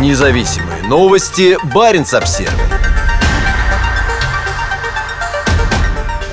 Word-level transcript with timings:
Независимые 0.00 0.82
новости. 0.88 1.56
Барин 1.72 2.04
обсерва 2.12 2.50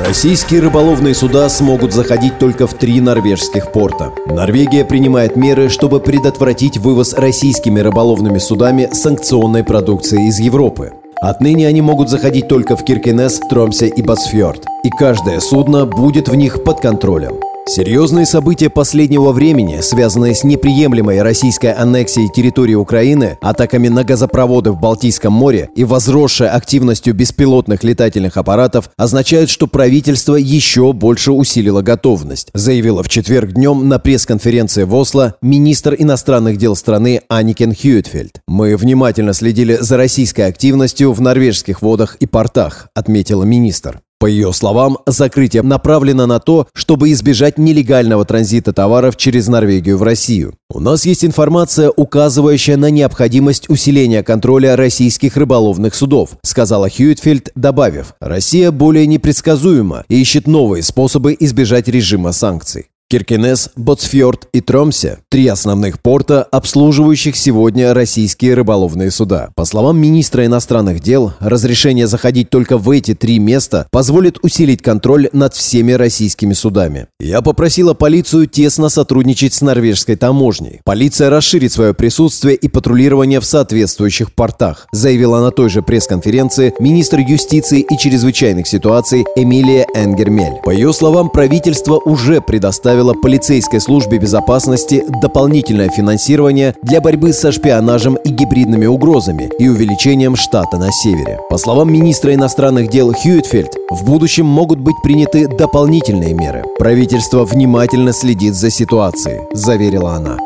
Российские 0.00 0.62
рыболовные 0.62 1.14
суда 1.14 1.50
смогут 1.50 1.92
заходить 1.92 2.38
только 2.38 2.66
в 2.66 2.72
три 2.72 2.98
норвежских 3.00 3.70
порта. 3.70 4.10
Норвегия 4.26 4.86
принимает 4.86 5.36
меры, 5.36 5.68
чтобы 5.68 6.00
предотвратить 6.00 6.78
вывоз 6.78 7.12
российскими 7.12 7.80
рыболовными 7.80 8.38
судами 8.38 8.88
санкционной 8.90 9.64
продукции 9.64 10.28
из 10.28 10.40
Европы. 10.40 10.94
Отныне 11.20 11.68
они 11.68 11.82
могут 11.82 12.08
заходить 12.08 12.48
только 12.48 12.74
в 12.74 12.84
Киркенес, 12.84 13.38
Тромсе 13.50 13.88
и 13.88 14.02
Басфьорд, 14.02 14.64
и 14.82 14.88
каждое 14.88 15.40
судно 15.40 15.84
будет 15.84 16.28
в 16.28 16.34
них 16.34 16.64
под 16.64 16.80
контролем. 16.80 17.38
Серьезные 17.64 18.26
события 18.26 18.68
последнего 18.68 19.30
времени, 19.30 19.80
связанные 19.82 20.34
с 20.34 20.42
неприемлемой 20.42 21.22
российской 21.22 21.72
аннексией 21.72 22.28
территории 22.28 22.74
Украины, 22.74 23.38
атаками 23.40 23.86
на 23.86 24.02
газопроводы 24.02 24.72
в 24.72 24.80
Балтийском 24.80 25.32
море 25.32 25.70
и 25.76 25.84
возросшей 25.84 26.48
активностью 26.48 27.14
беспилотных 27.14 27.84
летательных 27.84 28.36
аппаратов, 28.36 28.90
означают, 28.96 29.48
что 29.48 29.68
правительство 29.68 30.34
еще 30.34 30.92
больше 30.92 31.30
усилило 31.30 31.82
готовность, 31.82 32.50
заявила 32.52 33.04
в 33.04 33.08
четверг 33.08 33.52
днем 33.52 33.88
на 33.88 34.00
пресс-конференции 34.00 34.82
в 34.82 34.94
Осло 34.94 35.36
министр 35.40 35.94
иностранных 35.96 36.56
дел 36.56 36.74
страны 36.74 37.22
Аникен 37.28 37.74
Хьюитфельд. 37.74 38.40
«Мы 38.48 38.76
внимательно 38.76 39.34
следили 39.34 39.78
за 39.80 39.96
российской 39.96 40.42
активностью 40.42 41.12
в 41.12 41.20
норвежских 41.20 41.80
водах 41.80 42.16
и 42.16 42.26
портах», 42.26 42.88
отметила 42.94 43.44
министр. 43.44 44.00
По 44.22 44.26
ее 44.26 44.52
словам, 44.52 44.98
закрытие 45.04 45.64
направлено 45.64 46.26
на 46.26 46.38
то, 46.38 46.68
чтобы 46.74 47.10
избежать 47.10 47.58
нелегального 47.58 48.24
транзита 48.24 48.72
товаров 48.72 49.16
через 49.16 49.48
Норвегию 49.48 49.98
в 49.98 50.04
Россию. 50.04 50.54
У 50.70 50.78
нас 50.78 51.04
есть 51.04 51.24
информация, 51.24 51.90
указывающая 51.90 52.76
на 52.76 52.88
необходимость 52.88 53.68
усиления 53.68 54.22
контроля 54.22 54.76
российских 54.76 55.36
рыболовных 55.36 55.96
судов, 55.96 56.36
сказала 56.44 56.88
Хьюитфельд, 56.88 57.50
добавив, 57.56 58.14
Россия 58.20 58.70
более 58.70 59.08
непредсказуема 59.08 60.04
и 60.08 60.20
ищет 60.20 60.46
новые 60.46 60.84
способы 60.84 61.36
избежать 61.40 61.88
режима 61.88 62.30
санкций. 62.30 62.91
Киркинес, 63.12 63.68
Ботсфьорд 63.76 64.48
и 64.54 64.62
Тромсе– 64.62 65.18
три 65.28 65.46
основных 65.46 66.00
порта, 66.00 66.44
обслуживающих 66.44 67.36
сегодня 67.36 67.92
российские 67.92 68.54
рыболовные 68.54 69.10
суда. 69.10 69.50
По 69.54 69.66
словам 69.66 69.98
министра 69.98 70.46
иностранных 70.46 71.00
дел, 71.00 71.34
разрешение 71.38 72.06
заходить 72.06 72.48
только 72.48 72.78
в 72.78 72.88
эти 72.88 73.12
три 73.12 73.38
места 73.38 73.86
позволит 73.90 74.42
усилить 74.42 74.80
контроль 74.80 75.28
над 75.34 75.52
всеми 75.52 75.92
российскими 75.92 76.54
судами. 76.54 77.08
Я 77.20 77.42
попросила 77.42 77.92
полицию 77.92 78.46
тесно 78.46 78.88
сотрудничать 78.88 79.52
с 79.52 79.60
норвежской 79.60 80.16
таможней. 80.16 80.80
Полиция 80.82 81.28
расширит 81.28 81.70
свое 81.70 81.92
присутствие 81.92 82.56
и 82.56 82.66
патрулирование 82.68 83.40
в 83.40 83.44
соответствующих 83.44 84.32
портах, 84.32 84.86
заявила 84.90 85.42
на 85.42 85.50
той 85.50 85.68
же 85.68 85.82
пресс-конференции 85.82 86.72
министр 86.80 87.18
юстиции 87.18 87.80
и 87.80 87.98
чрезвычайных 87.98 88.66
ситуаций 88.66 89.26
Эмилия 89.36 89.86
Энгермель. 89.94 90.62
По 90.64 90.70
ее 90.70 90.94
словам, 90.94 91.28
правительство 91.28 91.96
уже 91.98 92.40
предоставило 92.40 93.01
предоставила 93.02 93.14
полицейской 93.14 93.80
службе 93.80 94.18
безопасности 94.18 95.04
дополнительное 95.22 95.88
финансирование 95.88 96.74
для 96.82 97.00
борьбы 97.00 97.32
со 97.32 97.50
шпионажем 97.50 98.14
и 98.14 98.28
гибридными 98.30 98.86
угрозами 98.86 99.50
и 99.58 99.68
увеличением 99.68 100.36
штата 100.36 100.76
на 100.76 100.92
севере. 100.92 101.38
По 101.50 101.58
словам 101.58 101.92
министра 101.92 102.34
иностранных 102.34 102.88
дел 102.88 103.12
Хьюитфельд, 103.12 103.74
в 103.90 104.04
будущем 104.04 104.46
могут 104.46 104.78
быть 104.78 104.96
приняты 105.02 105.48
дополнительные 105.48 106.34
меры. 106.34 106.64
Правительство 106.78 107.44
внимательно 107.44 108.12
следит 108.12 108.54
за 108.54 108.70
ситуацией, 108.70 109.40
заверила 109.52 110.14
она. 110.14 110.36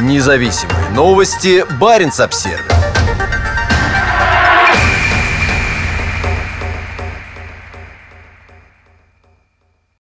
Независимые 0.00 0.90
новости. 0.94 1.64
Барин 1.80 2.10
обсервис 2.18 2.75